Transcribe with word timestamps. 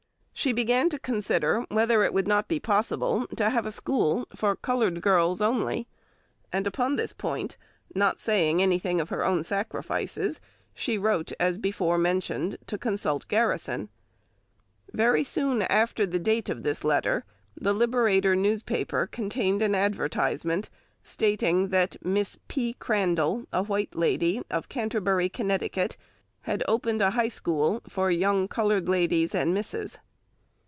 She 0.33 0.53
began 0.53 0.89
to 0.89 0.97
consider 0.97 1.67
whether 1.69 2.03
it 2.03 2.13
would 2.15 2.27
not 2.27 2.47
be 2.47 2.59
possible 2.59 3.27
to 3.37 3.51
have 3.51 3.67
a 3.67 3.71
school 3.71 4.25
for 4.35 4.55
coloured 4.55 4.99
girls 4.99 5.39
only; 5.39 5.87
and 6.51 6.65
upon 6.65 6.95
this 6.95 7.13
point, 7.13 7.57
not 7.93 8.19
saying 8.19 8.59
anything 8.59 8.99
of 8.99 9.09
her 9.09 9.23
own 9.23 9.43
sacrifices, 9.43 10.41
she 10.73 10.97
wrote, 10.97 11.31
as 11.39 11.59
before 11.59 11.99
mentioned, 11.99 12.57
to 12.65 12.79
consult 12.79 13.27
Garrison. 13.27 13.89
Very 14.91 15.23
soon 15.23 15.61
after 15.61 16.07
the 16.07 16.17
date 16.17 16.49
of 16.49 16.63
this 16.63 16.83
letter 16.83 17.23
the 17.55 17.71
Liberator 17.71 18.35
newspaper 18.35 19.05
contained 19.05 19.61
an 19.61 19.75
advertisement, 19.75 20.71
stating 21.03 21.67
that 21.67 22.03
"Miss 22.03 22.39
P. 22.47 22.73
Crandall 22.79 23.45
(a 23.53 23.61
white 23.61 23.95
lady), 23.95 24.41
of 24.49 24.69
Canterbury, 24.69 25.29
Conn." 25.29 25.51
had 25.51 26.63
opened 26.67 27.03
a 27.03 27.11
"High 27.11 27.27
School 27.27 27.83
for 27.87 28.09
young 28.09 28.47
coloured 28.47 28.89
ladies 28.89 29.35
and 29.35 29.53
misses." 29.53 29.99